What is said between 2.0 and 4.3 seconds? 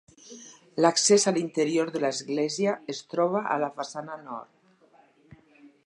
l'església es troba a la façana